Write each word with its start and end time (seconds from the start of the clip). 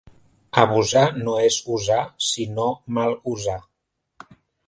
Abusar 0.61 1.03
no 1.17 1.35
és 1.49 1.57
usar, 1.75 1.99
sinó 2.29 2.65
mal 2.99 3.15
usar. 3.35 3.59